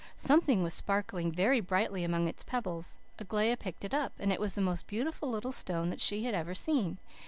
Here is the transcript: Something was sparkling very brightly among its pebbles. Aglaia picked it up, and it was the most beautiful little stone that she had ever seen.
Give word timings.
Something 0.15 0.63
was 0.63 0.73
sparkling 0.73 1.31
very 1.31 1.59
brightly 1.59 2.03
among 2.03 2.27
its 2.27 2.43
pebbles. 2.43 2.97
Aglaia 3.19 3.55
picked 3.55 3.85
it 3.85 3.93
up, 3.93 4.13
and 4.17 4.33
it 4.33 4.39
was 4.39 4.55
the 4.55 4.59
most 4.59 4.87
beautiful 4.87 5.29
little 5.29 5.51
stone 5.51 5.91
that 5.91 6.01
she 6.01 6.23
had 6.23 6.33
ever 6.33 6.55
seen. 6.55 6.97